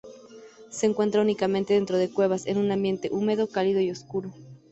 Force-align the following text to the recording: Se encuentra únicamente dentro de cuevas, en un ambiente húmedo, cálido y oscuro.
Se 0.71 0.87
encuentra 0.87 1.21
únicamente 1.21 1.75
dentro 1.75 1.95
de 1.99 2.09
cuevas, 2.09 2.47
en 2.47 2.57
un 2.57 2.71
ambiente 2.71 3.09
húmedo, 3.11 3.47
cálido 3.47 3.81
y 3.81 3.91
oscuro. 3.91 4.31